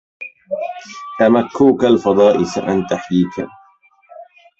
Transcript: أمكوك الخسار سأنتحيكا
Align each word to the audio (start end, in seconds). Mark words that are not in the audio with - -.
أمكوك 1.21 1.83
الخسار 1.83 2.41
سأنتحيكا 2.45 3.47